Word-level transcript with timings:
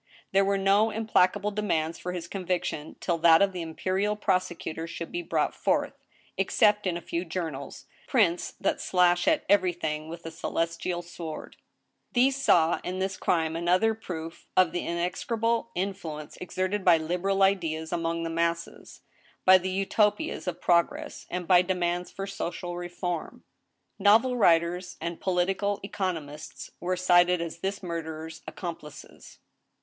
There 0.31 0.43
were 0.43 0.57
no 0.57 0.89
implacable 0.89 1.51
demands 1.51 1.99
for 1.99 2.11
his 2.11 2.27
conviction 2.27 2.95
(till 2.99 3.19
that 3.19 3.39
of 3.39 3.53
the 3.53 3.61
imperial 3.61 4.15
prosecutor 4.15 4.87
should 4.87 5.11
be 5.11 5.21
brought 5.21 5.53
forth) 5.53 5.93
except 6.39 6.87
in 6.87 6.97
a 6.97 7.01
few 7.01 7.23
journals, 7.23 7.85
prints 8.07 8.51
that 8.59 8.81
slash 8.81 9.27
at 9.27 9.45
everything 9.47 10.09
with 10.09 10.25
a 10.25 10.31
celestial 10.31 11.03
sword. 11.03 11.57
These 12.13 12.41
saw 12.41 12.79
in 12.83 12.97
this 12.97 13.15
crime 13.15 13.55
another 13.55 13.93
proof 13.93 14.47
of 14.57 14.71
the 14.71 14.87
execrable 14.87 15.69
influence 15.75 16.35
exerted 16.41 16.83
by 16.83 16.97
liberal 16.97 17.43
ideas 17.43 17.93
among 17.93 18.23
the 18.23 18.31
masses, 18.31 19.01
by 19.45 19.59
the 19.59 19.69
Utopias 19.69 20.47
of 20.47 20.59
prog 20.59 20.91
ress, 20.91 21.27
and 21.29 21.47
by 21.47 21.61
demands 21.61 22.11
for 22.11 22.25
social 22.25 22.75
reform. 22.75 23.43
Novel 23.99 24.35
writers 24.35 24.97
and 24.99 25.21
political 25.21 25.79
economists 25.83 26.71
were 26.79 26.97
cited 26.97 27.39
as 27.39 27.59
this 27.59 27.83
mur 27.83 28.01
derer's 28.01 28.41
accomplices. 28.47 29.37